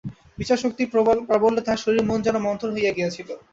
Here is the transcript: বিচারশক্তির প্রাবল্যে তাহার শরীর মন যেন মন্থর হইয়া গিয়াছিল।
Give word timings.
বিচারশক্তির 0.37 0.91
প্রাবল্যে 1.29 1.65
তাহার 1.65 1.83
শরীর 1.83 2.03
মন 2.05 2.19
যেন 2.21 2.35
মন্থর 2.39 2.69
হইয়া 2.71 2.95
গিয়াছিল। 2.97 3.29